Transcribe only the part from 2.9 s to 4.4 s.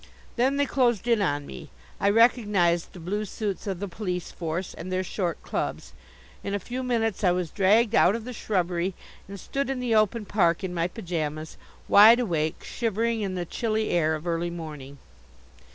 the blue suits of the police